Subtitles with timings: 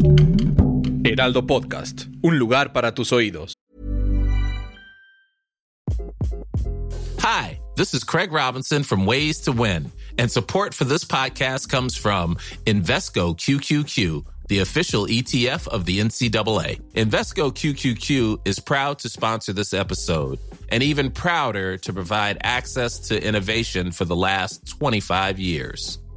[0.00, 3.52] Heraldo Podcast, un lugar para tus oídos.
[7.18, 11.96] Hi, this is Craig Robinson from Ways to Win, and support for this podcast comes
[11.96, 16.80] from Invesco QQQ the official ETF of the NCAA.
[16.94, 20.40] Invesco QQQ is proud to sponsor this episode
[20.70, 26.00] and even prouder to provide access to innovation for the last 25 years.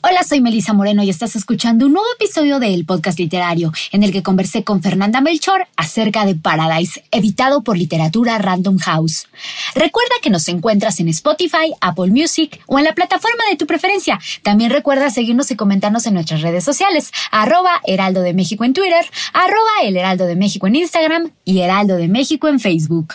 [0.00, 4.12] Hola, soy Melisa Moreno y estás escuchando un nuevo episodio del podcast literario en el
[4.12, 9.26] que conversé con Fernanda Melchor acerca de Paradise, editado por Literatura Random House.
[9.74, 14.20] Recuerda que nos encuentras en Spotify, Apple Music o en la plataforma de tu preferencia.
[14.44, 19.04] También recuerda seguirnos y comentarnos en nuestras redes sociales, arroba Heraldo de México en Twitter,
[19.32, 23.14] arroba El Heraldo de México en Instagram y Heraldo de México en Facebook.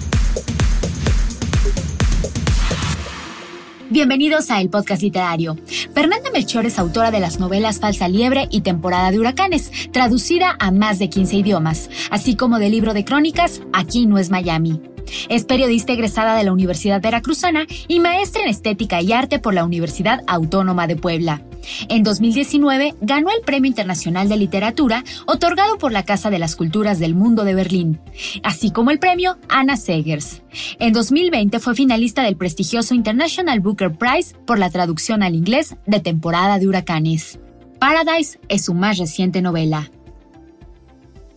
[3.91, 5.57] Bienvenidos a El Podcast Literario.
[5.93, 10.71] Fernanda Melchor es autora de las novelas Falsa Liebre y Temporada de Huracanes, traducida a
[10.71, 14.79] más de 15 idiomas, así como del libro de crónicas Aquí no es Miami.
[15.29, 19.65] Es periodista egresada de la Universidad Veracruzana y maestra en Estética y Arte por la
[19.65, 21.41] Universidad Autónoma de Puebla.
[21.89, 26.99] En 2019 ganó el Premio Internacional de Literatura otorgado por la Casa de las Culturas
[26.99, 27.99] del Mundo de Berlín,
[28.43, 30.41] así como el premio Anna Segers.
[30.79, 35.99] En 2020 fue finalista del prestigioso International Booker Prize por la traducción al inglés de
[35.99, 37.39] Temporada de Huracanes.
[37.79, 39.89] Paradise es su más reciente novela.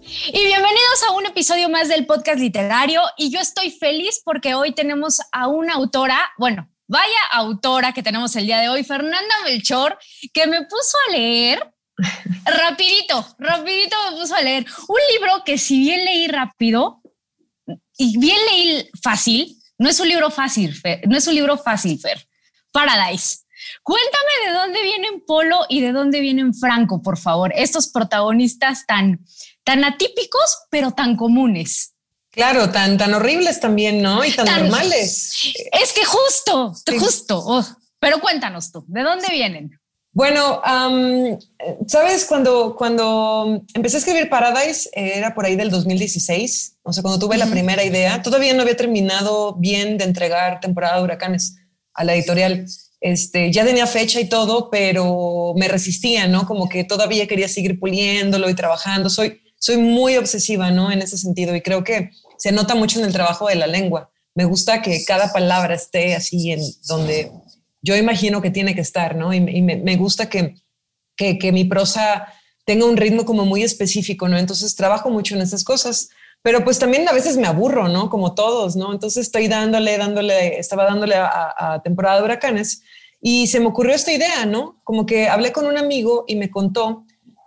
[0.06, 3.00] Y bienvenidos a un episodio más del podcast literario.
[3.16, 8.36] Y yo estoy feliz porque hoy tenemos a una autora, bueno, vaya autora que tenemos
[8.36, 9.98] el día de hoy, Fernanda Melchor,
[10.34, 11.72] que me puso a leer
[12.44, 17.00] rapidito, rapidito me puso a leer un libro que si bien leí rápido
[17.96, 22.28] y bien leí fácil, no es un libro fácil, no es un libro fácil, Fer.
[22.72, 23.38] Paradise.
[23.82, 29.24] Cuéntame de dónde vienen Polo y de dónde vienen Franco, por favor, estos protagonistas tan
[29.64, 31.94] tan atípicos, pero tan comunes.
[32.30, 34.24] Claro, tan, tan horribles también, ¿no?
[34.24, 35.54] Y tan, normales.
[35.72, 37.42] Es que justo, justo.
[37.44, 37.64] Oh,
[37.98, 39.78] pero cuéntanos tú, ¿de dónde vienen?
[40.14, 40.62] Bueno,
[41.88, 47.18] sabes, cuando, cuando empecé a escribir Paradise, era por ahí del 2016, o sea, cuando
[47.18, 51.56] tuve la primera idea, todavía no había terminado bien de entregar temporada de huracanes
[51.94, 52.64] a la editorial.
[53.00, 56.46] Este, ya tenía fecha y todo, pero me resistía, ¿no?
[56.46, 59.10] Como que todavía quería seguir puliéndolo y trabajando.
[59.10, 60.92] Soy, soy muy obsesiva, ¿no?
[60.92, 64.10] En ese sentido y creo que se nota mucho en el trabajo de la lengua.
[64.34, 67.30] Me gusta que cada palabra esté así en donde
[67.82, 69.32] yo imagino que tiene que estar, ¿no?
[69.32, 70.56] Y, me, gusta que,
[71.16, 72.26] que, mi prosa
[72.64, 74.38] tenga un ritmo como muy específico, ¿no?
[74.38, 76.08] Entonces trabajo mucho en esas cosas,
[76.42, 78.10] pero pues también a veces me aburro, ¿no?
[78.10, 78.92] Como todos, ¿no?
[78.92, 82.82] Entonces estoy dándole, dándole, estaba dándole a, a temporada de huracanes
[83.20, 84.80] y se me ocurrió esta idea, ¿no?
[84.82, 87.04] Como que hablé con un amigo y me contó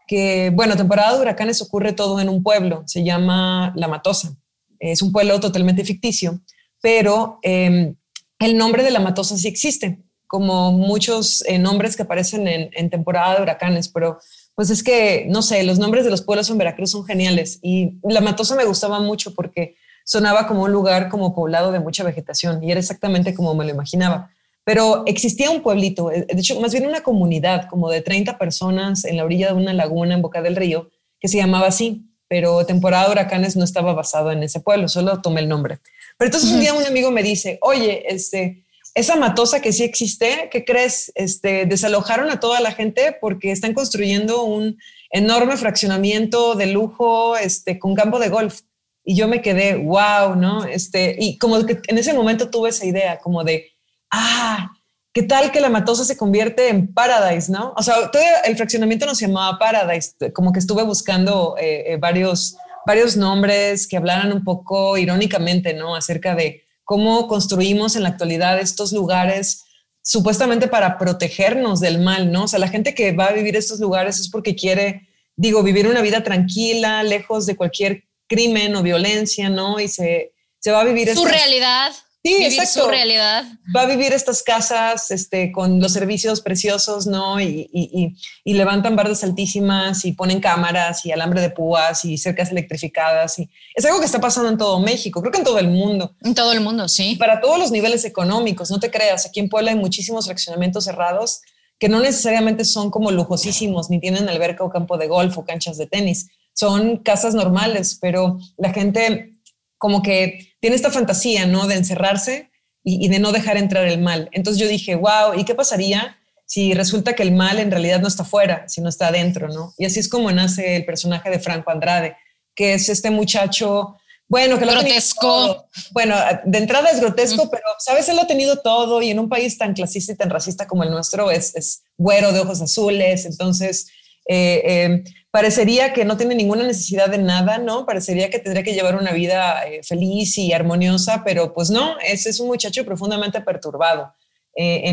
[0.08, 4.36] que, bueno, temporada de huracanes ocurre todo en un pueblo, se llama La Matosa.
[4.80, 6.40] Es un pueblo totalmente ficticio,
[6.82, 7.96] pero em,
[8.40, 13.36] el nombre de La Matosa sí existe, como muchos eh, nombres que aparecen en, temporada
[13.36, 14.20] de huracanes, pero
[14.56, 17.94] pues es que, no sé, los nombres de los pueblos en Veracruz son geniales y
[18.04, 22.64] La Matosa me gustaba mucho porque sonaba como un lugar como poblado de mucha vegetación
[22.64, 24.32] y era exactamente como me lo imaginaba
[24.68, 29.06] pero existía un pueblito, eh, de hecho, más bien una comunidad como de 30 personas
[29.06, 30.90] en la orilla de una laguna en Boca del Río,
[31.22, 35.22] que se llamaba así, pero temporada de huracanes no estaba basado en ese pueblo, solo
[35.22, 35.80] tomé el nombre.
[36.18, 40.50] Pero entonces un día un amigo me dice, oye, este, esa matosa que sí existe,
[40.52, 41.14] ¿qué crees?
[41.16, 44.78] Este, desalojaron a toda la gente porque están construyendo un
[45.12, 48.64] enorme fraccionamiento de lujo este, con campo de golf.
[49.06, 50.66] Y yo me quedé, wow, ¿no?
[50.66, 53.77] Este, y como que en ese momento tuve esa idea como de,
[54.12, 54.72] ah,
[55.14, 57.74] ¿qué tal que la Matosa se convierte en Paradise, no?
[57.76, 61.98] O sea, todo el fraccionamiento no se llamaba Paradise, como que estuve buscando eh, eh,
[61.98, 62.56] varios,
[62.86, 65.96] varios nombres que hablaran un poco irónicamente, ¿no?
[65.96, 69.66] Acerca de cómo construimos en la actualidad estos lugares
[70.02, 72.44] supuestamente para protegernos del mal, ¿no?
[72.44, 75.86] O sea, la gente que va a vivir estos lugares es porque quiere, digo, vivir
[75.88, 79.82] una vida tranquila, lejos de cualquier crimen o violencia, ¿no?
[79.82, 81.14] Y se, se va a vivir...
[81.14, 81.92] Su realidad.
[82.28, 82.84] Sí, exacto.
[82.84, 83.46] su realidad.
[83.76, 87.40] Va a vivir estas casas este, con los servicios preciosos, ¿no?
[87.40, 92.52] Y, y, y, levantan bardas altísimas y ponen cámaras y alambre de púas y cercas
[92.52, 93.40] electrificadas.
[93.40, 96.16] Y es algo que está pasando en todo México, creo que en todo el mundo.
[96.24, 97.16] En todo el mundo, sí.
[97.16, 99.26] para todos los niveles económicos, no te creas.
[99.26, 101.42] Aquí en Puebla hay muchísimos fraccionamientos cerrados
[101.80, 105.78] que no necesariamente son como lujosísimos, ni tienen alberca o campo de golf o canchas
[105.78, 106.28] de tenis.
[106.54, 109.36] Son casas normales, pero la gente
[109.78, 111.68] como que tiene esta fantasía, ¿no?
[111.68, 112.50] De encerrarse
[112.84, 114.30] y, de no dejar entrar el mal.
[114.32, 118.08] Entonces yo dije, wow, ¿y qué pasaría si resulta que el mal en realidad no
[118.08, 119.74] está fuera, sino está adentro, ¿no?
[119.78, 122.16] Y así es como nace el personaje de Franco Andrade,
[122.56, 123.98] que es este muchacho,
[124.30, 125.68] bueno, que lo grotesco.
[125.92, 126.16] Bueno,
[126.46, 129.58] de entrada es grotesco, pero sabes, él lo ha tenido todo y en un país
[129.58, 133.88] tan clasista y tan racista como el nuestro es, es güero de ojos azules, entonces
[134.28, 137.86] eh, eh, parecería que no tiene ninguna necesidad de nada, ¿no?
[137.86, 142.30] Parecería que tendría que llevar una vida eh, feliz y armoniosa, pero pues no, ese
[142.30, 144.14] es un muchacho profundamente perturbado.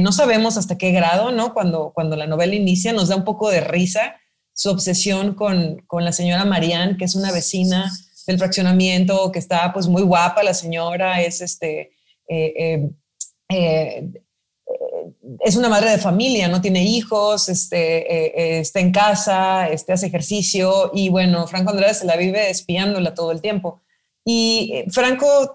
[0.01, 1.55] no sabemos hasta qué grado, ¿no?
[1.55, 4.17] Cuando, cuando la novela inicia nos da un poco de risa
[4.53, 7.91] su obsesión con, con la señora Marianne, que es una vecina
[8.27, 11.93] del fraccionamiento, que está pues muy guapa la señora, es este...
[13.51, 14.24] Eh,
[15.45, 19.93] es una madre de familia, no tiene hijos, este, eh, eh, está en casa, este,
[19.93, 23.83] hace ejercicio y bueno, Franco Andrade se la vive espiándola todo el tiempo.
[24.25, 25.53] Y eh, Franco,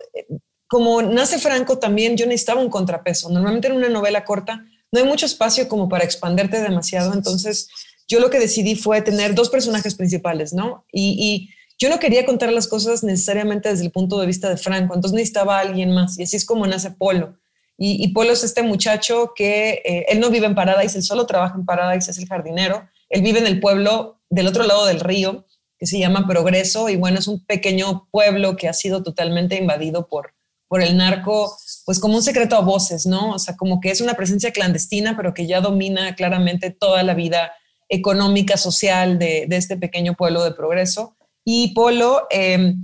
[0.68, 3.30] como nace Franco también, yo necesitaba un contrapeso.
[3.30, 7.68] Normalmente en una novela corta no hay mucho espacio como para expanderte demasiado, entonces
[8.07, 10.85] yo lo que decidí fue tener dos personajes principales, ¿no?
[10.92, 11.50] Y, y
[11.80, 15.15] yo no quería contar las cosas necesariamente desde el punto de vista de Franco, entonces
[15.15, 17.39] necesitaba a alguien más y así es como nace Polo
[17.81, 21.56] y, Polo es este muchacho que eh, él no vive en Paradise, él solo trabaja
[21.56, 22.90] en Paradise, es el jardinero.
[23.10, 25.46] Él vive en el pueblo del otro lado del río,
[25.78, 30.10] que se llama Progreso, y bueno, es un pequeño pueblo que ha sido totalmente invadido
[30.10, 30.34] por,
[30.68, 31.56] por el narco,
[31.86, 33.31] pues como un secreto a voces, ¿no?
[33.36, 37.14] O sea, como que es una presencia clandestina, pero que ya domina claramente toda la
[37.14, 37.54] vida
[37.88, 41.16] económica, social de, de este pequeño pueblo de Progreso.
[41.46, 42.76] Y Polo, eh,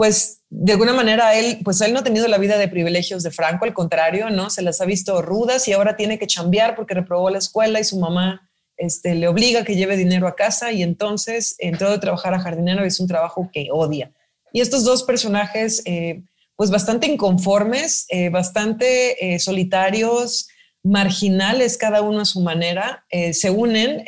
[0.00, 3.30] pues de alguna manera él, pues él no ha tenido la vida de privilegios de
[3.30, 4.48] Franco, al contrario, ¿no?
[4.48, 7.84] Se las ha visto rudas y ahora tiene que chambear porque reprobó la escuela y
[7.84, 11.98] su mamá este, le obliga a que lleve dinero a casa y entonces entró de
[11.98, 14.10] trabajar a jardinero y es un trabajo que odia.
[14.54, 16.22] Y estos dos personajes, eh,
[16.56, 20.48] pues bastante inconformes, eh, bastante eh, solitarios,
[20.82, 24.02] marginales cada uno a su manera, se unen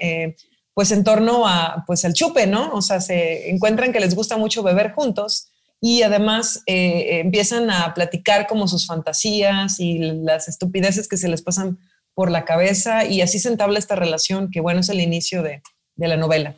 [0.73, 2.73] pues en torno a, pues al chupe, ¿no?
[2.73, 5.52] O sea, se encuentran que les gusta mucho beber juntos
[5.85, 11.43] y además eh, empiezan a platicar como sus fantasías y las estupideces que se les
[11.43, 11.81] pasan
[12.15, 15.61] por la cabeza y así se entabla esta relación que bueno es el inicio de,
[15.97, 16.55] de la novela.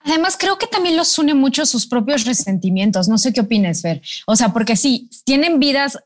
[0.00, 3.08] Además, creo que también los une mucho sus propios resentimientos.
[3.08, 4.00] No sé qué opines, Fer.
[4.28, 5.98] O sea, porque sí, tienen vidas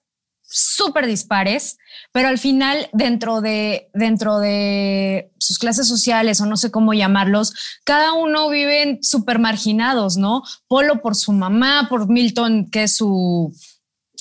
[0.52, 1.78] súper dispares,
[2.12, 7.54] pero al final dentro de, dentro de sus clases sociales o no sé cómo llamarlos,
[7.84, 10.42] cada uno viven súper marginados, ¿no?
[10.68, 13.54] Polo por su mamá, por Milton, que es su,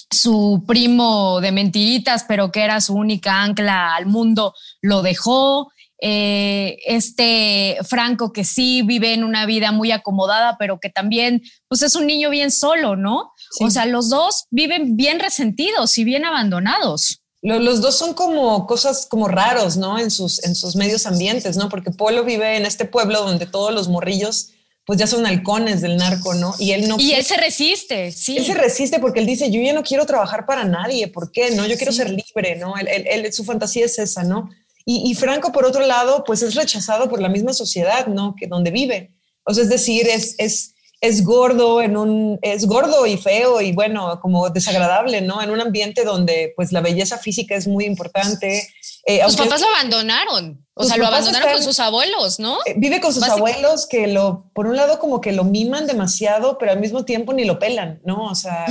[0.09, 5.71] su primo de mentiritas, pero que era su única ancla al mundo, lo dejó.
[6.03, 11.83] Eh, este Franco que sí vive en una vida muy acomodada, pero que también pues
[11.83, 13.33] es un niño bien solo, ¿no?
[13.59, 17.21] O sea, los dos viven bien resentidos y bien abandonados.
[17.41, 19.97] Los, dos son como cosas como raros, ¿no?
[19.97, 21.69] En sus, en sus medios ambientes, ¿no?
[21.69, 24.51] Porque Polo vive en este pueblo donde todos los morrillos
[24.85, 26.55] pues ya son halcones del narco, ¿no?
[26.59, 26.97] Y él no.
[26.99, 28.37] Y él se resiste, sí.
[28.37, 31.51] Él se resiste porque él dice, yo ya no quiero trabajar para nadie, ¿por qué?
[31.51, 32.73] No, yo quiero ser libre, ¿no?
[32.77, 34.49] Él, su fantasía es esa, ¿no?
[34.83, 38.35] Y, Franco, por otro lado, pues es rechazado por la misma sociedad, ¿no?
[38.35, 39.13] Que donde vive.
[39.43, 43.71] O sea, es decir, es, es, es gordo en un, es gordo y feo y
[43.71, 45.41] bueno, como desagradable, ¿no?
[45.41, 48.69] En un ambiente donde pues la belleza física es muy importante.
[49.07, 52.59] Eh, sus papás lo abandonaron, o sea, lo abandonaron con sus abuelos, ¿no?
[52.67, 56.59] Eh, vive con sus abuelos que lo, por un lado como que lo miman demasiado,
[56.59, 58.25] pero al mismo tiempo ni lo pelan, ¿no?
[58.25, 58.67] O sea,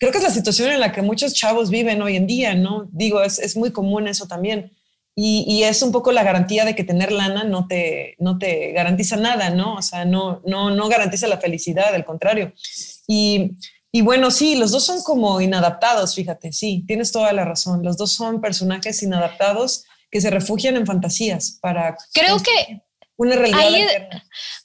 [0.00, 2.88] creo que es la situación en la que muchos chavos viven hoy en día, ¿no?
[2.90, 4.72] Digo, es, es muy común eso también.
[5.20, 9.16] Y, es un poco la garantía de que tener lana no te, no te garantiza
[9.16, 9.74] nada, ¿no?
[9.74, 12.52] O sea, no, no, no garantiza la felicidad, al contrario.
[13.08, 13.50] Y,
[13.90, 17.82] y, bueno, sí, los dos son como inadaptados, fíjate, sí, tienes toda la razón.
[17.82, 21.96] Los dos son personajes inadaptados que se refugian en fantasías para...
[22.12, 22.82] Creo que...
[23.16, 24.08] Una realidad.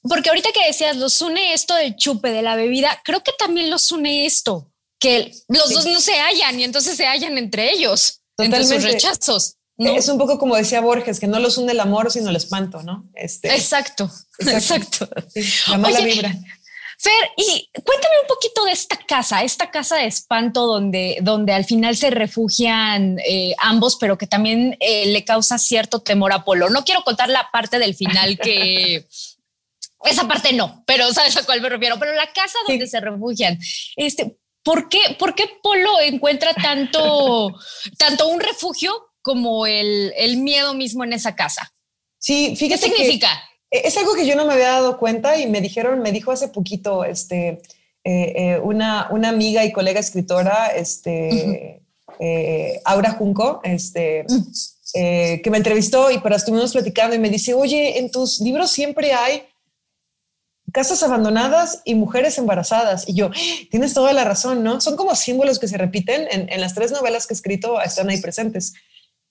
[0.04, 3.72] porque ahorita que decías, los une esto del chupe, de la bebida, creo que también
[3.72, 8.22] los une esto, que los dos no se hallan y entonces se hallan entre ellos,
[8.36, 8.76] Totalmente.
[8.76, 9.58] entre sus rechazos.
[9.78, 12.84] Es un poco como decía Borges, que no los hunde el amor, sino el espanto,
[12.84, 13.10] ¿no?
[13.16, 15.10] Este, exacto, exacto.
[15.68, 16.36] la mala vibra.
[17.00, 21.66] Fer, y cuéntame un poquito de esta casa, esta casa de espanto donde, donde al
[21.66, 26.70] final se refugian eh, ambos, pero que también eh, le causa cierto temor a Polo.
[26.70, 29.06] No quiero contar la parte del final que...
[30.06, 31.98] Esa parte no, pero sabes a cuál me refiero.
[31.98, 33.58] Pero la casa donde se refugian,
[33.96, 37.54] este, ¿por qué, ¿por qué Polo encuentra tanto,
[37.98, 41.74] tanto un refugio como el, el miedo mismo en esa casa?
[42.20, 42.90] Sí, fíjate.
[42.90, 43.28] ¿Qué significa?
[43.72, 46.32] E, es algo que yo no me había dado cuenta y me dijeron, me dijo
[46.32, 47.62] hace poquito, este,
[48.04, 51.82] eh, eh, una, una, amiga y colega escritora, este,
[52.20, 54.26] eh, Aura Junco, este,
[54.94, 59.14] que me entrevistó y para estuvimos platicando y me dice, oye, en tus libros siempre
[59.14, 59.44] hay
[60.72, 63.08] casas abandonadas y mujeres embarazadas.
[63.08, 63.32] Y yo,
[63.72, 64.82] tienes toda la razón, ¿no?
[64.82, 68.10] Son como símbolos que se repiten en, en las tres novelas que he escrito, están
[68.10, 68.74] ahí presentes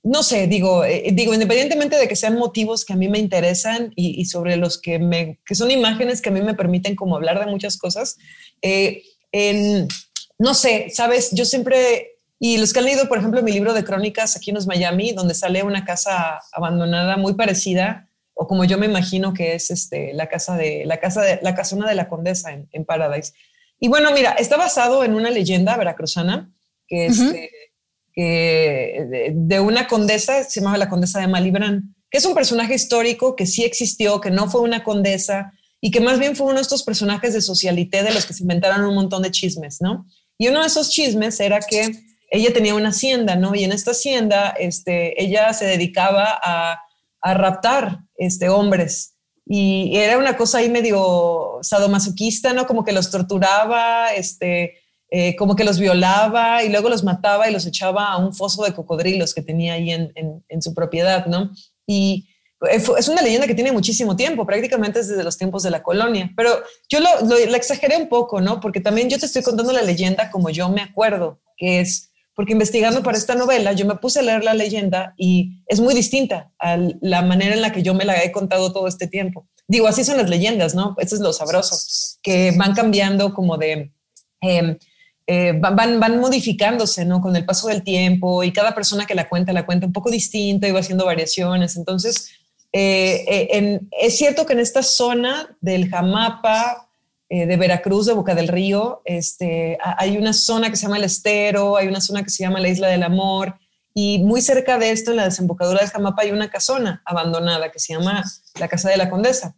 [0.03, 3.93] no sé, digo, eh, digo, independientemente de que sean motivos que a mí me interesan
[3.95, 7.39] y, sobre los que me, que son imágenes que a mí me permiten como hablar
[7.39, 8.19] de muchas cosas,
[8.63, 9.87] eh, en,
[10.39, 13.85] no sé, sabes, yo siempre, y los que han leído, por ejemplo, mi libro de
[13.85, 18.79] crónicas aquí en los Miami, donde sale una casa abandonada muy parecida, o como yo
[18.79, 22.09] me imagino que es este, la casa de, la casa de, la casona de la
[22.09, 23.35] condesa en, en Paradise.
[23.79, 26.51] Y bueno, mira, está basado en una leyenda veracruzana
[26.93, 27.21] que es
[28.13, 33.37] que, de, una condesa, se llamaba la condesa de Malibran, que es un personaje histórico
[33.37, 36.63] que sí existió, que no fue una condesa y que más bien fue uno de
[36.63, 40.07] estos personajes de socialité de los que se inventaron un montón de chismes, ¿no?
[40.39, 41.91] Y uno de esos chismes era que
[42.31, 43.55] ella tenía una hacienda, ¿no?
[43.55, 46.79] Y en esta hacienda, este, ella se dedicaba a,
[47.23, 49.15] a raptar este, hombres.
[49.47, 52.67] Y era una cosa ahí medio sadomasoquista, ¿no?
[52.67, 54.82] Como que los torturaba, este,
[55.15, 58.65] eh, como que los violaba y luego los mataba y los echaba a un foso
[58.65, 60.11] de cocodrilos que tenía ahí en,
[60.49, 61.51] en, su propiedad, ¿no?
[61.87, 62.31] Y
[62.71, 66.63] es una leyenda que tiene muchísimo tiempo, prácticamente desde los tiempos de la colonia, pero
[66.89, 68.59] yo lo, lo, exageré un poco, ¿no?
[68.59, 72.55] Porque también yo te estoy contando la leyenda como yo me acuerdo, que es porque
[72.55, 76.55] investigando para esta novela, yo me puse a leer la leyenda y es muy distinta
[76.59, 79.47] a la manera en la que yo me la he contado todo este tiempo.
[79.69, 80.97] Digo, así son las leyendas, ¿no?
[80.97, 81.77] Eso es lo sabroso,
[82.23, 83.93] que van cambiando como de...
[84.41, 84.79] Em,
[85.27, 87.21] eh, van, van modificándose ¿no?
[87.21, 90.11] con el paso del tiempo y cada persona que la cuenta la cuenta un poco
[90.11, 91.77] distinta y va haciendo variaciones.
[91.77, 92.31] Entonces,
[92.73, 96.89] eh, eh, es cierto que en esta zona del Jamapa,
[97.29, 101.79] de Veracruz, de Boca del Río, este, hay una zona que se llama el Estero,
[101.79, 103.55] hay una zona que se llama la Isla del Amor,
[103.95, 107.79] y muy cerca de esto, en la desembocadura del Jamapa, hay una casona abandonada que
[107.79, 108.25] se llama
[108.59, 109.55] la Casa de la Condesa.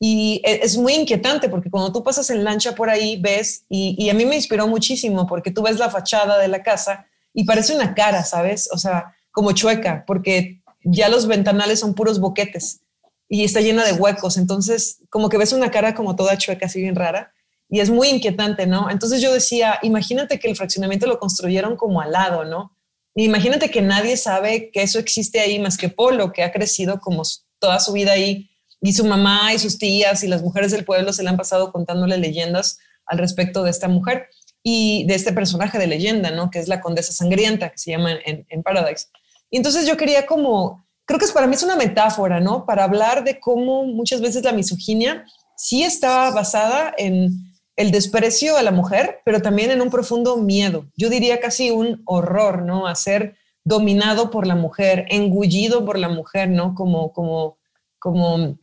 [0.00, 4.08] Y e, es muy inquietante porque cuando tú pasas en lancha por ahí, ves, y,
[4.08, 7.74] a mí me inspiró muchísimo porque tú ves la fachada de la casa y parece
[7.74, 8.68] una cara, ¿sabes?
[8.72, 12.80] O sea, como chueca, porque ya los ventanales son puros boquetes
[13.28, 14.36] y está llena de huecos.
[14.36, 17.32] Entonces, como que ves una cara como toda chueca, así bien rara,
[17.68, 18.90] y es muy inquietante, ¿no?
[18.90, 22.72] Entonces yo decía, imagínate que el fraccionamiento lo construyeron como al lado, ¿no?
[23.14, 27.22] imagínate que nadie sabe que eso existe ahí más que Polo, que ha crecido como
[27.58, 28.47] toda su vida ahí
[28.80, 31.72] y su mamá y sus tías y las mujeres del pueblo se le han pasado
[31.72, 34.28] contándole leyendas al respecto de esta mujer
[34.62, 36.50] y de este personaje de leyenda, ¿no?
[36.50, 39.06] Que es la condesa sangrienta, que se llama en, en Paradise.
[39.50, 42.66] Y entonces yo quería como, creo que es para mí es una metáfora, ¿no?
[42.66, 45.24] Para hablar de cómo muchas veces la misoginia
[45.56, 47.30] sí está basada en
[47.76, 50.86] el desprecio a la mujer, pero también en un profundo miedo.
[50.96, 52.86] Yo diría casi un horror, ¿no?
[52.86, 56.74] A ser dominado por la mujer, engullido por la mujer, ¿no?
[56.74, 57.58] Como, como,
[57.98, 58.58] como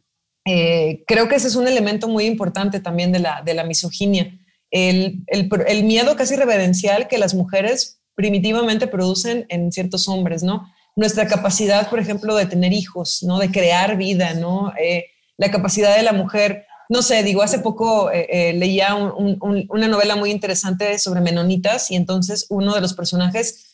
[0.46, 4.40] eh, creo que ese es un elemento muy importante también de la, de la misoginia.
[4.70, 10.68] El, el, miedo casi reverencial que las mujeres primitivamente producen en ciertos hombres, ¿no?
[10.96, 13.40] Nuestra capacidad, por ejemplo, de tener hijos, ¿no?
[13.40, 14.74] De crear vida, ¿no?
[14.80, 15.06] Eh,
[15.38, 20.30] la capacidad de la mujer, no sé, digo, hace poco eh, leía una novela muy
[20.30, 23.72] interesante sobre menonitas y entonces uno de los personajes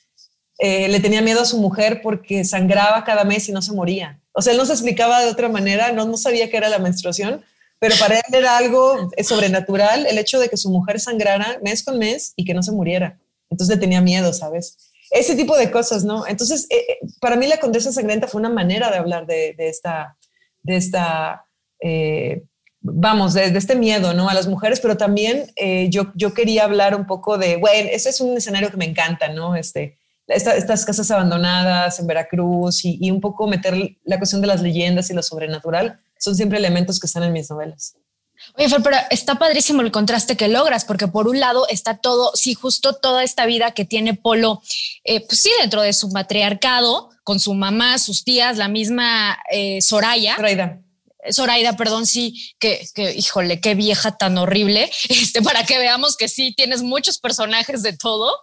[0.59, 4.20] le tenía miedo a su mujer porque sangraba cada mes y no se moría.
[4.33, 6.79] O sea, él no se explicaba de otra manera, no, no sabía qué era la
[6.79, 7.43] menstruación,
[7.79, 11.97] pero para él era algo sobrenatural el hecho de que su mujer sangrara mes con
[11.97, 13.19] mes y que no se muriera.
[13.49, 14.77] Entonces le tenía miedo, ¿sabes?
[15.09, 16.25] Ese tipo de cosas, ¿no?
[16.27, 20.15] Entonces, eh, eh, para mí la condesa sangrienta fue una manera de hablar de, esta,
[20.61, 21.45] de esta
[21.81, 22.43] eh,
[22.79, 24.29] vamos, de, este miedo, ¿no?
[24.29, 25.51] A las mujeres, pero también
[25.89, 29.27] yo, yo quería hablar un poco de, bueno, ese es un escenario que me encanta,
[29.27, 29.55] ¿no?
[29.55, 29.97] Este,
[30.27, 35.13] estas casas abandonadas en Veracruz y, un poco meter la cuestión de las leyendas y
[35.13, 37.95] lo sobrenatural, son siempre elementos que están en mis novelas.
[38.55, 42.31] Oye, Fer, pero está padrísimo el contraste que logras, porque por un lado está todo,
[42.35, 44.61] sí, justo toda esta vida que tiene Polo,
[45.03, 49.81] eh, pues sí, dentro de su matriarcado, con su mamá, sus tías, la misma eh,
[49.81, 50.37] Soraya.
[51.31, 56.27] Zoraida, perdón, sí, que, que, híjole, qué vieja tan horrible, este, para que veamos que
[56.27, 58.33] sí tienes muchos personajes de todo.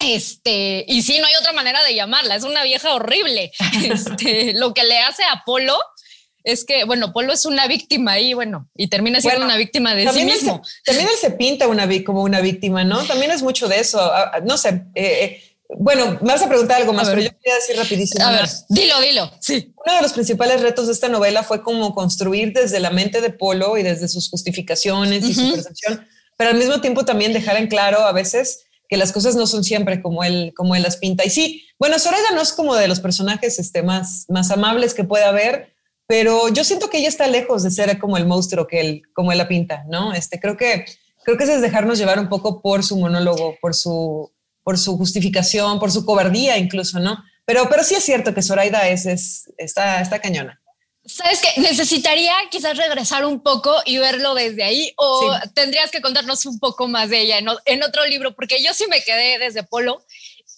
[0.00, 3.52] Este, y sí, no hay otra manera de llamarla, es una vieja horrible.
[3.84, 5.78] Este, lo que le hace a Polo
[6.42, 10.10] es que, bueno, Polo es una víctima ahí, bueno, y termina siendo una víctima de
[10.10, 10.62] sí mismo.
[10.84, 13.04] también él se pinta una, como una víctima, ¿no?
[13.04, 14.00] También es mucho de eso.
[14.00, 15.42] Ah, ah, no sé, eh, eh,
[15.78, 18.24] bueno, me vas a preguntar algo más, pero yo quería decir rapidísimo.
[18.24, 19.30] A ver, dilo, dilo.
[19.40, 19.72] Sí.
[19.84, 23.30] Uno de los principales retos de esta novela fue como construir desde la mente de
[23.30, 27.68] Polo y desde sus justificaciones y su percepción, pero al mismo tiempo también dejar en
[27.68, 31.24] claro a veces que las cosas no son siempre como él, como él las pinta.
[31.24, 35.04] Y sí, bueno, Soraya no es como de los personajes este, más, más amables que
[35.04, 35.74] pueda haber,
[36.06, 39.30] pero yo siento que ella está lejos de ser como el monstruo que él, como
[39.30, 40.12] él la pinta, ¿no?
[40.12, 40.84] Este, creo que,
[41.24, 44.30] creo que es dejarnos llevar un poco por su monólogo, por su
[44.62, 47.18] por su justificación, por su cobardía incluso, ¿no?
[47.44, 50.60] Pero, pero sí es cierto que Zoraida es, es, está, está cañona.
[51.04, 51.60] ¿Sabes qué?
[51.60, 56.88] Necesitaría quizás regresar un poco y verlo desde ahí o tendrías que contarnos un poco
[56.88, 60.04] más de ella en, otro libro, porque yo sí me quedé desde Polo,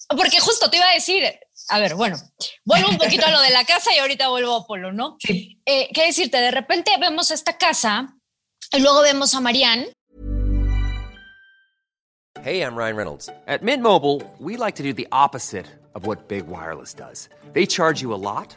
[0.08, 1.24] porque justo te iba a decir,
[1.68, 2.18] a ver, bueno,
[2.64, 5.16] vuelvo un poquito a lo de la casa y ahorita vuelvo a Polo, ¿no?
[5.20, 5.60] Sí.
[5.64, 6.38] Eh, ¿Qué decirte?
[6.38, 8.16] De repente vemos esta casa
[8.72, 9.92] y luego vemos a Marianne
[12.42, 13.30] Hey, I'm Ryan Reynolds.
[13.46, 17.28] At Mint Mobile, we like to do the opposite of what Big Wireless does.
[17.52, 18.56] They charge you a lot,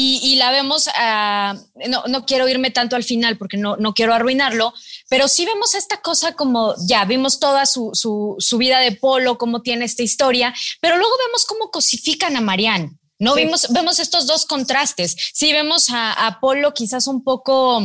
[0.00, 4.14] Y, la vemos, uh, no, no, quiero irme tanto al final porque no, no quiero
[4.14, 4.72] arruinarlo,
[5.08, 9.38] pero sí vemos esta cosa como, ya vimos toda su, su, su vida de Polo,
[9.38, 12.92] cómo tiene esta historia, pero luego vemos cómo cosifican a Marianne.
[13.18, 15.16] No vimos, vemos estos dos contrastes.
[15.34, 17.82] Sí vemos a, a Polo quizás un poco,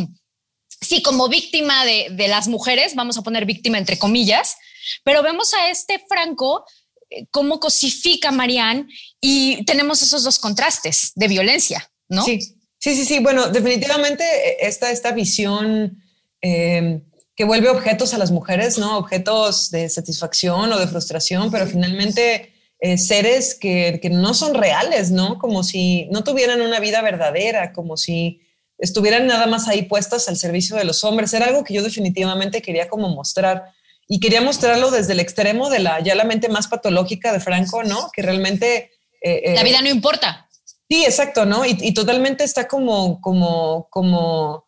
[0.81, 4.55] sí, como víctima de, de las mujeres, vamos a poner víctima entre comillas,
[5.03, 6.63] pero vemos a este Franco
[7.09, 8.85] eh, cómo cosifica a Marianne
[9.19, 11.89] y tenemos esos dos contrastes de violencia.
[12.13, 12.23] ¿No?
[12.23, 12.39] Sí,
[12.77, 13.19] sí, sí, sí.
[13.19, 16.01] Bueno, definitivamente eh, esta, esta visión
[16.41, 17.03] em,
[17.35, 18.97] que vuelve objetos a las mujeres, ¿no?
[18.97, 25.11] Objetos de satisfacción o de frustración, pero finalmente eh, seres que, que, no son reales,
[25.11, 25.39] ¿no?
[25.39, 28.41] Como si no tuvieran una vida verdadera, como si
[28.77, 31.33] estuvieran nada más ahí puestas al servicio de los hombres.
[31.33, 33.71] Era algo que yo definitivamente quería como mostrar.
[34.07, 37.83] Y quería mostrarlo desde el extremo de la ya la mente más patológica de Franco,
[37.83, 38.09] ¿no?
[38.13, 38.91] Que realmente...
[39.21, 40.42] Eh, la vida no importa.
[40.89, 41.65] Sí, exacto, ¿no?
[41.65, 44.65] Y, totalmente está como, como, como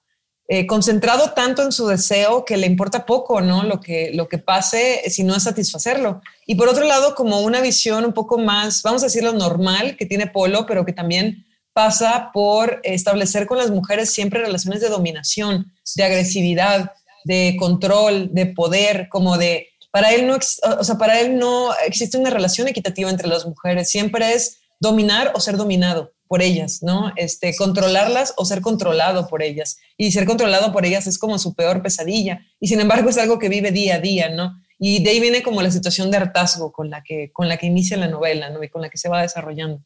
[0.47, 3.63] eh, concentrado tanto en su deseo que le importa poco, ¿no?
[3.63, 6.21] Lo que, lo que pase si no es satisfacerlo.
[6.45, 10.05] Y por otro lado, como una visión un poco más, vamos a decirlo, normal que
[10.05, 15.73] tiene Polo, pero que también pasa por establecer con las mujeres siempre relaciones de dominación,
[15.95, 16.93] de agresividad,
[17.25, 20.37] de control, de poder, como de, para él no,
[20.79, 25.31] o sea, para él no existe una relación equitativa entre las mujeres, siempre es dominar
[25.35, 27.11] o ser dominado por ellas, ¿no?
[27.15, 29.77] Este, controlarlas o ser controlado por ellas.
[29.97, 32.41] Y ser controlado por ellas es como su peor pesadilla.
[32.59, 34.53] Y sin embargo es algo que vive día a día, ¿no?
[34.79, 37.67] Y de ahí viene como la situación de hartazgo con la que, con la que
[37.67, 38.63] inicia la novela, ¿no?
[38.63, 39.81] Y con la que se va desarrollando.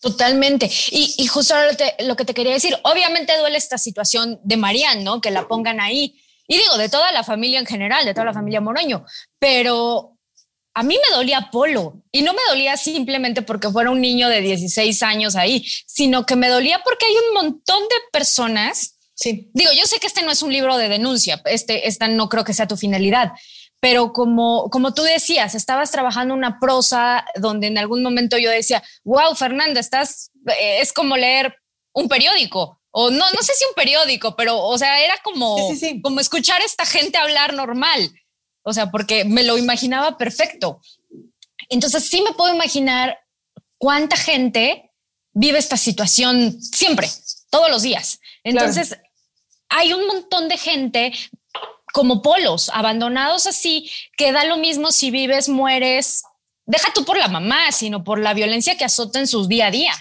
[0.00, 0.70] Totalmente.
[0.90, 1.54] Y, justo
[2.00, 5.20] lo que te quería decir, obviamente duele esta situación de Marianne, ¿no?
[5.20, 6.20] Que la pongan ahí.
[6.46, 9.04] Y digo, de toda la familia en general, de toda la familia Moroño,
[9.38, 10.17] pero
[10.78, 14.40] a mí me dolía Polo y no me dolía simplemente porque fuera un niño de
[14.40, 18.94] 16 años ahí, sino que me dolía porque hay un montón de personas.
[19.12, 19.50] Sí.
[19.54, 22.44] Digo, yo sé que este no es un libro de denuncia, este, esta no creo
[22.44, 23.32] que sea tu finalidad,
[23.80, 28.80] pero como, como tú decías, estabas trabajando una prosa donde en algún momento yo decía,
[29.02, 31.56] wow, Fernanda, estás, eh, es como leer
[31.92, 32.80] un periódico.
[32.92, 35.56] O no, no sé si un periódico, pero, o sea, era como,
[36.02, 38.12] como escuchar a esta gente hablar normal
[38.62, 40.80] o sea, porque me lo imaginaba perfecto.
[41.68, 43.18] Entonces sí me puedo imaginar
[43.78, 44.90] cuánta gente
[45.32, 47.08] vive esta situación siempre,
[47.50, 48.20] todos los días.
[48.44, 48.98] Entonces
[49.68, 51.12] hay un montón de gente
[51.92, 56.22] como polos, abandonados así, que da lo mismo si vives, mueres,
[56.66, 59.70] deja tú por la mamá, sino por la violencia que azota en sus día a
[59.70, 59.92] día.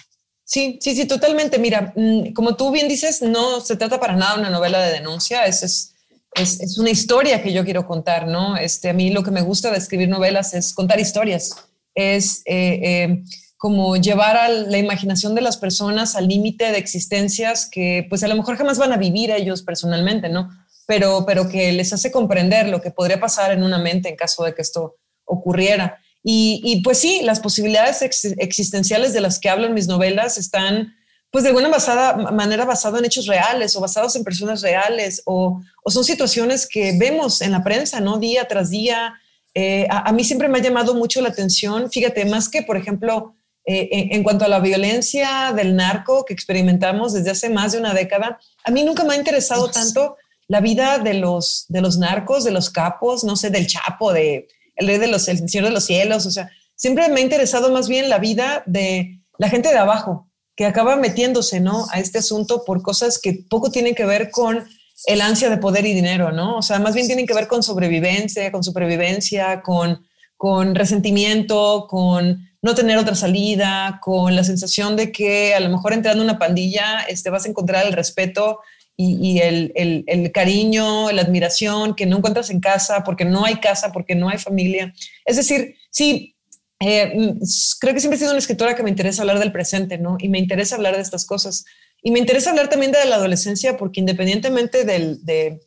[0.44, 1.60] Sí, sí, sí, totalmente.
[1.60, 4.94] Mira, mm, como tú bien dices, no se trata para nada de una novela de
[4.94, 5.96] denuncia, es, es,
[6.40, 8.58] es, una historia que yo quiero contar, ¿no?
[8.58, 11.56] Este, a mí lo que me gusta de escribir novelas es contar historias,
[11.96, 13.24] es eh, eh,
[13.58, 18.28] como llevar a la imaginación de las personas al límite de existencias que pues a
[18.28, 20.50] lo mejor jamás van a vivir ellos personalmente, ¿no?
[20.86, 24.44] Pero, pero que les hace comprender lo que podría pasar en una mente en caso
[24.44, 24.96] de que esto
[25.26, 26.00] ocurriera.
[26.30, 30.94] Y, pues sí, las posibilidades existenciales de las que hablo en mis novelas están,
[31.38, 35.62] pues de alguna basada, manera basado en hechos reales o basados en personas reales o,
[35.86, 38.18] son situaciones que vemos en la prensa, ¿no?
[38.18, 39.14] Día tras día.
[39.54, 43.36] Eh, a, mí siempre me ha llamado mucho la atención, fíjate, más que, por ejemplo,
[43.68, 47.94] eh, en, cuanto a la violencia del narco que experimentamos desde hace más de una
[47.94, 52.46] década, a mí nunca me ha interesado tanto la vida de los, de los narcos,
[52.46, 55.72] de los capos, no sé, del Chapo, de, el rey de los, el Señor de
[55.72, 59.70] los cielos, o sea, siempre me ha interesado más bien la vida de la gente
[59.70, 60.27] de abajo,
[60.58, 61.86] que acaba metiéndose, ¿no?
[61.92, 64.68] A este asunto por cosas que poco tienen que ver con
[65.06, 66.58] el ansia de poder y dinero, ¿no?
[66.58, 72.50] O sea, más bien tienen que ver con sobrevivencia, con supervivencia, con, con resentimiento, con
[72.64, 76.40] no tener otra salida, con la sensación de que a lo mejor entrando en una
[76.40, 78.60] pandilla este, vas a encontrar el respeto
[79.00, 84.16] y, el, cariño, la admiración que no encuentras en casa porque no hay casa, porque
[84.16, 84.92] no hay familia.
[85.24, 86.36] Es decir, sí,
[86.80, 87.40] eh, mm,
[87.80, 90.18] creo que siempre he sido una escritora que me interesa hablar del presente, ¿no?
[90.20, 91.66] Y me interesa hablar de estas cosas.
[92.04, 95.60] Y me interesa hablar también de la adolescencia porque independientemente del, de,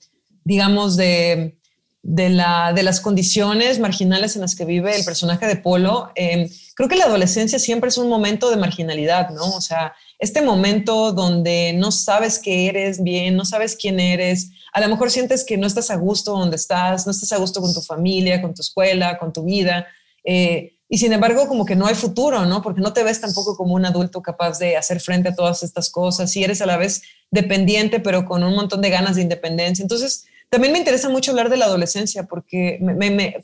[0.44, 1.58] digamos, de,
[2.02, 6.48] de, la, de las condiciones marginales en las que vive el personaje de Polo, eh,
[6.74, 9.56] creo que la adolescencia siempre es un momento de marginalidad, ¿no?
[9.56, 14.80] O sea, este momento donde no sabes qué eres bien, no sabes quién eres, a
[14.80, 17.74] lo mejor sientes que no estás a gusto donde estás, no estás a gusto con
[17.74, 19.86] tu familia, con tu escuela, con tu vida,
[20.24, 22.60] eh, y sin embargo como que no hay futuro, ¿no?
[22.62, 25.88] Porque no te ves tampoco como un adulto capaz de hacer frente a todas estas
[25.88, 29.82] cosas, y eres a la vez dependiente, pero con un montón de ganas de independencia.
[29.82, 32.80] Entonces, también me interesa mucho hablar de la adolescencia, porque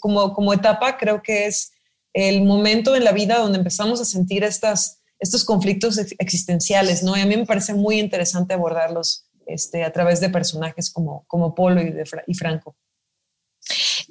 [0.00, 1.72] como, como etapa creo que es
[2.12, 7.16] el momento en la vida donde empezamos a sentir estas estos conflictos existenciales, ¿no?
[7.16, 11.54] Y a mí me parece muy interesante abordarlos este, a través de personajes como, como
[11.54, 12.76] Polo y, de, y Franco.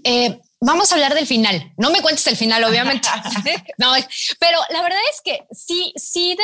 [0.03, 1.73] Eh, vamos a hablar del final.
[1.77, 3.07] No me cuentes el final, obviamente.
[3.77, 3.93] no,
[4.39, 6.35] pero la verdad es que sí, sí,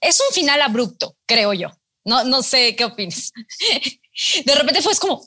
[0.00, 1.70] es un final abrupto, creo yo.
[2.04, 3.32] No, no sé qué opinas.
[4.44, 5.26] De repente fue como,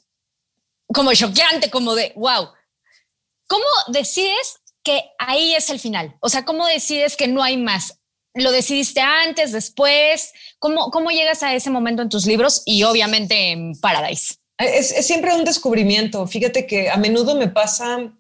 [0.88, 2.50] como choqueante, como de, wow.
[3.48, 6.16] ¿Cómo decides que ahí es el final?
[6.22, 8.00] O sea, ¿cómo decides que no hay más?
[8.34, 10.32] ¿Lo decidiste antes, después?
[10.58, 14.36] ¿Cómo, ¿Cómo llegas a ese momento en tus libros y obviamente en Paradise?
[14.60, 16.28] Es, siempre un descubrimiento.
[16.28, 18.12] Fíjate que a menudo me pasa,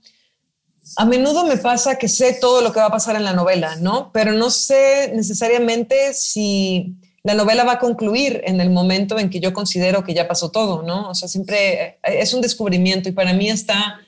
[0.95, 3.75] a menudo me pasa que sé todo lo que va a pasar en la novela,
[3.77, 4.11] ¿no?
[4.11, 9.39] Pero no sé necesariamente si la novela va a concluir en el momento en que
[9.39, 11.09] yo considero que ya pasó todo, ¿no?
[11.09, 13.99] O sea, siempre es un descubrimiento y para mí está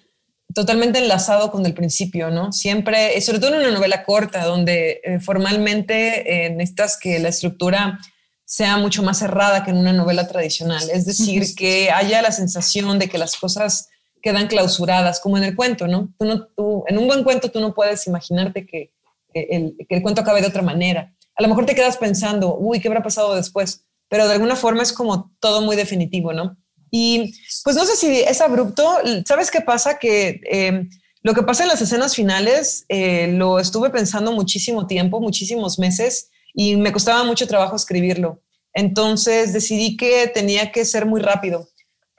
[0.53, 2.51] totalmente enlazado con el principio, ¿no?
[2.51, 7.99] Siempre, sobre todo en una novela corta, donde eh, formalmente eh, necesitas que la estructura
[8.45, 10.89] sea mucho más cerrada que en una novela tradicional.
[10.91, 13.87] Es decir, que haya la sensación de que las cosas
[14.21, 16.13] quedan clausuradas, como en el cuento, ¿no?
[16.17, 18.93] Tú no tú, en un buen cuento tú no puedes imaginarte que,
[19.33, 21.15] el, que el cuento acabe de otra manera.
[21.35, 23.85] A lo mejor te quedas pensando, uy, ¿qué habrá pasado después?
[24.09, 26.57] Pero de alguna forma es como todo muy definitivo, ¿no?
[26.91, 28.97] Y pues no sé si es abrupto.
[29.25, 29.97] ¿Sabes qué pasa?
[29.97, 30.89] Que em,
[31.23, 36.29] lo que pasa en las escenas finales eh, lo estuve pensando muchísimo tiempo, muchísimos meses,
[36.53, 38.41] y me costaba mucho trabajo escribirlo.
[38.73, 41.69] Entonces decidí que tenía que ser muy rápido,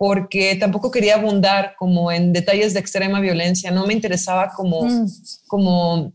[0.02, 3.70] porque tampoco quería abundar como en detalles de extrema violencia.
[3.70, 5.06] No me interesaba como, mm.
[5.46, 6.12] como,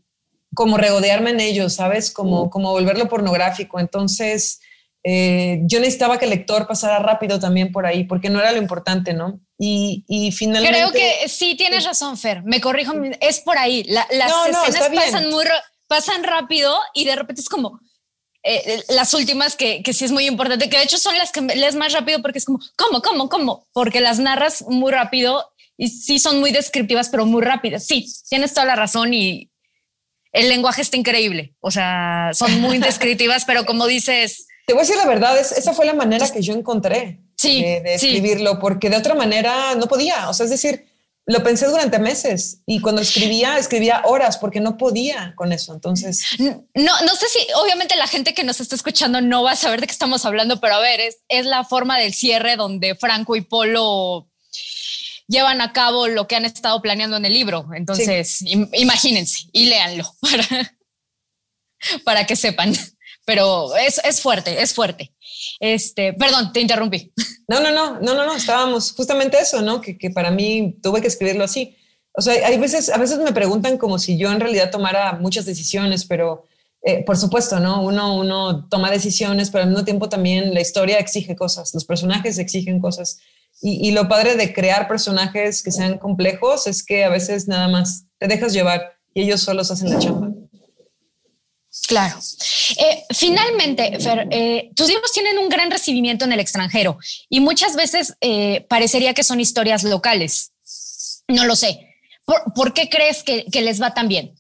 [0.54, 2.12] como regodearme en ellos, ¿sabes?
[2.12, 3.80] Como, como volverlo pornográfico.
[3.80, 4.60] Entonces
[5.06, 8.58] eh, yo necesitaba que el lector pasara rápido también por ahí, porque no era lo
[8.58, 9.40] importante, ¿no?
[9.58, 10.78] Y, y finalmente...
[10.78, 13.86] Creo que sí, tienes razón, Fer, me corrijo, es por ahí.
[13.86, 14.10] las
[14.50, 15.46] escenas pasan, muy,
[15.88, 17.80] pasan rápido y de repente es como...
[18.44, 21.42] Eh, las últimas que, que sí es muy importante, que de hecho son las que
[21.42, 23.68] lees más rápido porque es como, ¿cómo, cómo, cómo?
[23.74, 27.86] Porque las narras muy rápido y sí son muy descriptivas, pero muy rápidas.
[27.86, 29.52] Sí, tienes toda la razón y
[30.32, 31.56] el lenguaje está increíble.
[31.60, 35.74] O sea, son muy descriptivas, pero como dices, te voy a decir la verdad, esa
[35.74, 40.30] fue la manera que yo encontré de, escribirlo, porque de otra manera no podía.
[40.30, 40.86] O sea, es decir,
[41.28, 45.74] lo pensé durante meses y cuando escribía, escribía horas porque no podía con eso.
[45.74, 49.56] Entonces, no, no sé si obviamente la gente que nos está escuchando no va a
[49.58, 52.96] saber de qué estamos hablando, pero a ver, es, es la forma del cierre donde
[52.96, 54.30] Franco y Polo
[55.28, 57.68] llevan a cabo lo que han estado planeando en el libro.
[57.76, 60.76] Entonces, imagínense y léanlo para,
[62.06, 62.74] para que sepan.
[63.26, 65.14] pero es, es fuerte, es fuerte.
[65.60, 67.12] Este, perdón, te interrumpí.
[67.48, 69.80] No, no, no, no, no, no, estábamos justamente eso, ¿no?
[69.82, 71.78] Que, que para mí tuve que escribirlo así.
[72.14, 75.46] O sea, hay veces, a veces me preguntan como si yo en realidad tomara muchas
[75.46, 76.46] decisiones, pero
[76.84, 77.84] eh, por supuesto, ¿no?
[77.84, 82.38] Uno, uno toma decisiones, pero al mismo tiempo también la historia exige cosas, los personajes
[82.38, 83.20] exigen cosas.
[83.62, 87.68] Y, y, lo padre de crear personajes que sean complejos es que a veces nada
[87.68, 90.32] más te dejas llevar y ellos solos hacen la chamba.
[91.88, 92.20] Claro.
[92.78, 96.98] Eh, finalmente, Fer, eh, tus libros tienen un gran recibimiento en el extranjero
[97.30, 100.52] y muchas veces eh, parecería que son historias locales.
[101.28, 101.96] No lo sé.
[102.26, 104.36] ¿Por, por qué crees que, que, les va tan bien?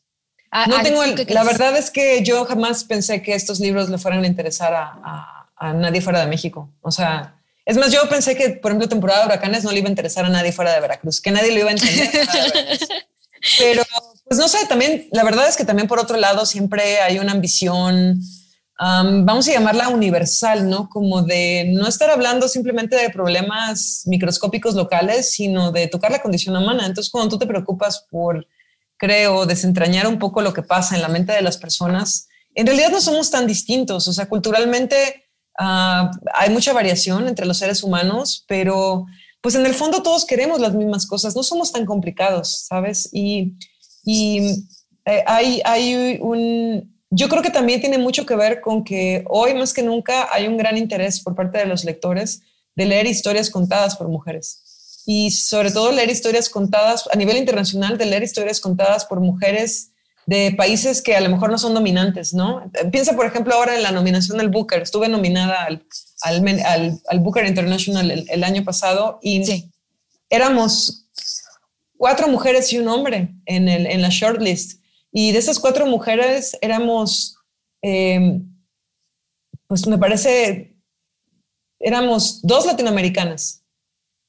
[0.52, 3.98] A, no tengo el, la verdad es que yo jamás pensé que estos libros le
[3.98, 6.70] fueran a interesar a, a, a, nadie fuera de México.
[6.82, 9.88] O sea, es más, yo pensé que, por ejemplo, temporada de huracanes no le iba
[9.88, 12.10] a interesar a nadie fuera de Veracruz, que nadie lo iba a entender.
[13.58, 13.84] Pero,
[14.28, 17.32] pues no sé, también, la verdad es que también por otro lado siempre hay una
[17.32, 18.20] ambición,
[18.80, 20.90] um, vamos a llamarla universal, ¿no?
[20.90, 26.56] Como de no estar hablando simplemente de problemas microscópicos locales, sino de tocar la condición
[26.56, 26.86] humana.
[26.86, 28.48] Entonces, cuando tú te preocupas por,
[28.98, 32.90] creo, desentrañar un poco lo que pasa en la mente de las personas, en realidad
[32.92, 35.28] no somos tan distintos, o sea, culturalmente
[35.60, 39.08] Uh, hay mucha variación entre los seres humanos, pero
[39.42, 43.10] pues en el fondo todos queremos las mismas cosas, no somos tan complicados, ¿sabes?
[43.12, 43.56] Y,
[44.10, 44.40] y
[45.04, 49.54] eh, hay, hay un, yo creo que también tiene mucho que ver con que hoy
[49.54, 52.42] más que nunca hay un gran interés por parte de los lectores
[52.74, 55.04] de leer historias contadas por mujeres.
[55.06, 59.92] Y sobre todo leer historias contadas a nivel internacional, de leer historias contadas por mujeres
[60.26, 62.72] de países que a lo mejor no son dominantes, ¿no?
[62.94, 64.84] Piensa, por ejemplo, ahora en la nominación del Booker.
[64.84, 65.84] Estuve nominada al,
[66.22, 69.70] al, al, al Booker International el, el, año pasado y sí.
[70.30, 71.07] éramos
[71.98, 74.82] cuatro mujeres y un hombre en, el, en la shortlist.
[75.12, 77.38] Y de esas cuatro mujeres éramos,
[77.82, 78.42] eh,
[79.68, 80.76] pues me parece,
[81.80, 83.64] éramos dos latinoamericanas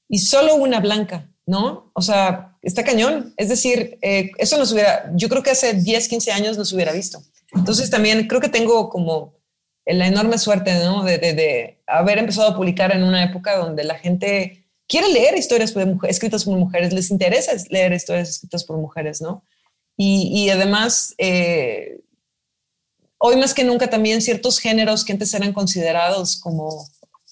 [0.09, 1.90] y solo una blanca, ¿no?
[1.94, 3.35] O sea, está cañón.
[3.37, 6.92] Es decir, eh, eso nos hubiera, yo creo que hace 10, 15 años nos hubiera
[6.92, 7.22] visto.
[7.54, 9.35] Entonces también creo que tengo como
[9.87, 11.02] la enorme suerte, ¿no?
[11.02, 14.57] De, de, de haber empezado a publicar en una época donde la gente
[14.88, 15.74] quiere leer historias
[16.09, 19.44] escritas por mujeres, les interesa leer historias escritas por mujeres, ¿no?
[19.96, 22.01] Y, y además, eh,
[23.18, 26.88] hoy más que nunca también ciertos géneros que antes eran considerados como,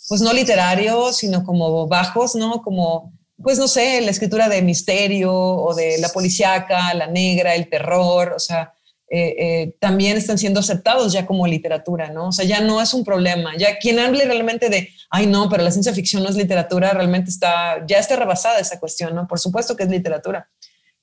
[0.08, 2.62] pues no literarios, sino como bajos, ¿no?
[2.62, 7.68] Como pues no sé, la escritura de misterio o de la policíaca, la negra, el
[7.68, 8.72] terror, o sea,
[9.08, 12.28] eh, eh, también están siendo aceptados ya como literatura, ¿no?
[12.28, 13.56] O sea, ya no es un problema.
[13.56, 17.30] Ya quien hable realmente de, ay, no, pero la ciencia ficción no es literatura, realmente
[17.30, 19.28] está, ya está rebasada esa cuestión, ¿no?
[19.28, 20.48] Por supuesto que es literatura.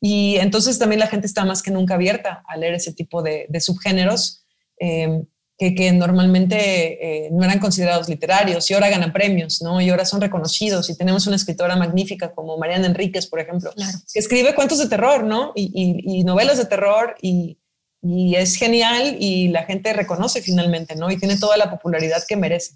[0.02, 3.46] Y entonces también la gente está más que nunca abierta a leer ese tipo de,
[3.48, 4.44] de subgéneros.
[4.80, 5.24] Eh,
[5.56, 9.80] que, que normalmente eh, no eran considerados literarios y ahora ganan premios, ¿no?
[9.80, 13.98] Y ahora son reconocidos y tenemos una escritora magnífica como Mariana Enríquez, por ejemplo, claro.
[14.12, 15.52] que escribe cuentos de terror, ¿no?
[15.56, 17.60] Y, y, y novelas de terror y,
[18.04, 21.10] y, es genial y la gente reconoce finalmente, ¿no?
[21.10, 22.76] Y tiene toda la popularidad que merece.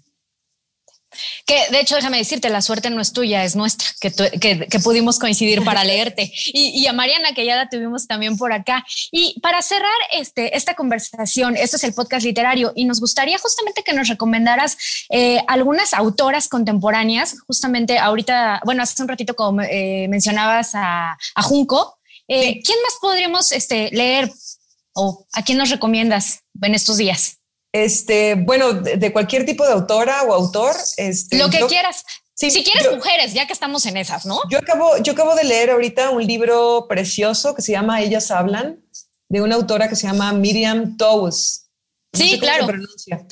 [1.46, 4.66] Que de hecho, déjame decirte, la suerte no es tuya, es nuestra, que, tu, que,
[4.66, 6.30] que pudimos coincidir para leerte.
[6.52, 8.84] Y, y, a Mariana, que ya la tuvimos también por acá.
[9.10, 13.82] Y para cerrar este, esta conversación, este es el podcast literario, y nos gustaría justamente
[13.82, 14.76] que nos recomendaras
[15.10, 17.36] eh, algunas autoras contemporáneas.
[17.46, 22.62] Justamente ahorita, bueno, hace un ratito, como eh, mencionabas a, a Junco, eh, sí.
[22.64, 24.30] ¿quién más podríamos este, leer
[24.94, 27.38] o a quién nos recomiendas en estos días?
[27.72, 30.74] Este, bueno, de, de, cualquier tipo de autora o autor.
[30.96, 32.04] Este, Lo que yo, quieras.
[32.34, 34.40] Sí, si quieres yo, mujeres, ya que estamos en esas, ¿no?
[34.48, 38.80] Yo acabo, yo acabo de leer ahorita un libro precioso que se llama Ellas Hablan,
[39.28, 41.68] de una autora que se llama Miriam Towes.
[42.12, 42.68] No sí, claro.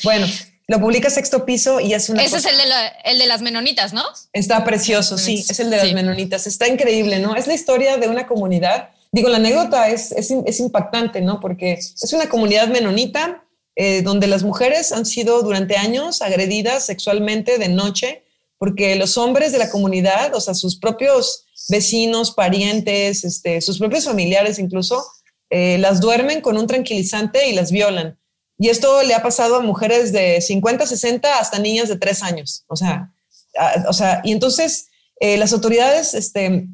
[0.03, 0.27] Bueno,
[0.67, 2.23] lo publica Sexto Piso y es una.
[2.23, 4.03] Ese cosa, es el de, la, el de, las menonitas, ¿no?
[4.33, 6.47] Está precioso, sí, es el de las menonitas.
[6.47, 7.37] Está increíble, ¿no?
[7.37, 8.91] Es la historia de una comunidad.
[9.17, 11.41] Digo, la anécdota es, es, es impactante, ¿no?
[11.41, 13.43] Porque es una comunidad menonita
[13.75, 18.25] eh, donde las mujeres han sido durante años agredidas sexualmente de noche
[18.59, 24.05] porque los hombres de la comunidad, o sea, sus propios vecinos, parientes, este, sus propios
[24.05, 25.03] familiares incluso,
[25.49, 28.19] eh, las duermen con un tranquilizante y las violan.
[28.59, 32.65] Y esto le ha pasado a mujeres de 50, 60 hasta niñas de 3 años.
[32.67, 33.15] O sea,
[33.59, 34.89] a, o sea y entonces
[35.21, 36.67] eh, las autoridades este,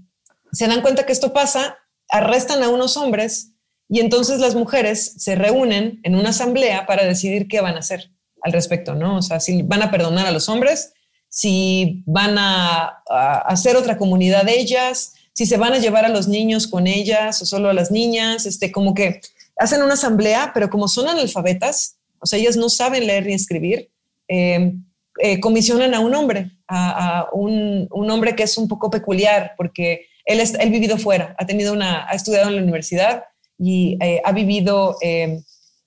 [0.52, 1.78] se dan cuenta que esto pasa,
[2.12, 3.54] arrestan a unos hombres
[3.88, 8.12] y entonces las mujeres se reúnen en una asamblea para decidir qué van a hacer
[8.42, 9.16] al respecto, ¿no?
[9.16, 10.92] O sea, si van a perdonar a los hombres,
[11.28, 16.10] si van a, a hacer otra comunidad de ellas, si se van a llevar a
[16.10, 19.20] los niños con ellas o solo a las niñas, este, como que
[19.56, 23.90] hacen una asamblea, pero como son analfabetas, o sea, ellas no saben leer ni escribir,
[24.28, 24.74] eh,
[25.18, 30.40] eh, comisionan a un hombre, a, un, hombre que es un poco peculiar, porque él,
[30.40, 33.24] es, él vivido fuera, ha, tenido una, ha estudiado en la universidad
[33.58, 34.96] y ha, vivido,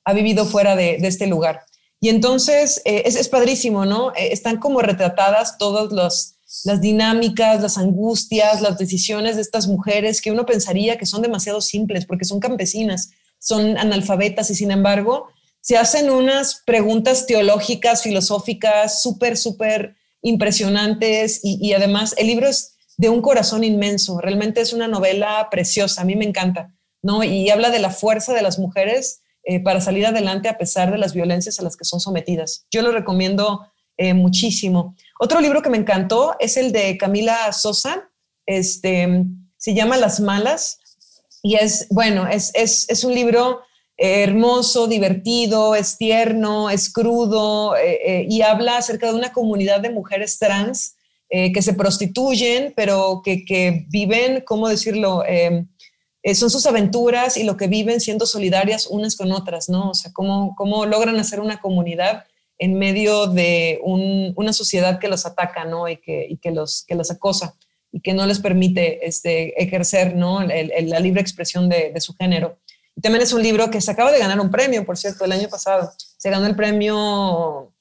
[0.05, 1.61] ha vivido fuera de, este lugar.
[1.99, 4.13] Y entonces es, es, padrísimo, ¿no?
[4.15, 10.45] están como retratadas todas las dinámicas, las angustias, las decisiones de estas mujeres que uno
[10.45, 15.27] pensaría que son demasiado simples porque son campesinas, son analfabetas y sin embargo
[15.65, 23.09] se hacen unas preguntas teológicas, filosóficas, súper, súper impresionantes y, además el libro es de
[23.09, 27.23] un corazón inmenso, realmente es una novela preciosa, a mí me encanta, ¿no?
[27.23, 30.97] Y habla de la fuerza de las mujeres eh, para salir adelante a pesar de
[30.97, 32.65] las violencias a las que son sometidas.
[32.71, 34.95] Yo lo recomiendo eh, muchísimo.
[35.19, 38.09] Otro libro que me encantó es el de Camila Sosa,
[38.45, 39.23] este,
[39.57, 40.79] se llama Las Malas
[41.43, 43.61] y es, bueno, es, es, es un libro
[43.97, 50.39] hermoso, divertido, es tierno, es crudo eh, y habla acerca de una comunidad de mujeres
[50.39, 50.94] trans
[51.37, 55.23] eh, que se prostituyen, pero que, viven, ¿cómo decirlo?
[56.33, 59.89] son sus aventuras y lo que viven siendo solidarias unas con otras, ¿no?
[59.89, 62.23] O sea, cómo, cómo logran hacer una comunidad
[62.57, 65.89] en medio de una sociedad que los ataca, ¿no?
[65.89, 67.55] Y que, que, los, que los acosa
[67.91, 70.41] y que no les permite este, ejercer, ¿no?
[70.41, 72.57] la libre expresión de, de su género.
[72.95, 75.31] Y también es un libro que se acaba de ganar un premio, por cierto, el
[75.31, 75.91] año pasado.
[75.97, 77.73] Se ganó el premio,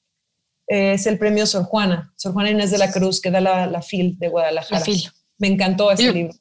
[0.67, 3.81] es el premio Sor Juana, Sor Juana Inés de la Cruz, que da la, la
[3.81, 4.79] FIL de Guadalajara.
[4.79, 5.09] La FIL.
[5.37, 6.33] Me encantó ese libro.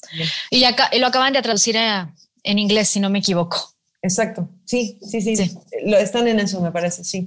[0.51, 3.75] Y, acá, lo acaban de traducir en inglés, si no me equivoco.
[4.03, 4.49] Exacto.
[4.65, 5.51] Sí, sí, sí,
[5.85, 7.27] Lo, están en eso, me parece, sí.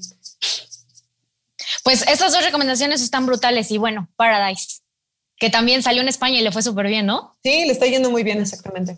[1.83, 4.81] Pues estas dos recomendaciones están brutales y bueno, Paradise
[5.39, 7.37] que también salió en España y le fue súper bien, ¿no?
[7.43, 8.97] Sí, le está yendo muy bien, exactamente.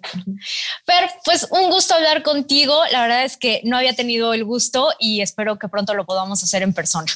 [0.85, 2.81] Pero pues un gusto hablar contigo.
[2.91, 6.41] La verdad es que no había tenido el gusto y espero que pronto lo podamos
[6.43, 7.11] hacer en persona.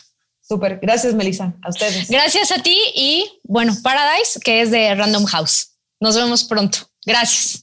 [0.82, 2.10] Gracias Melissa, a ustedes.
[2.10, 5.74] Gracias a ti y bueno, Paradise, que es de Random House.
[6.00, 6.80] Nos vemos pronto.
[7.06, 7.62] Gracias.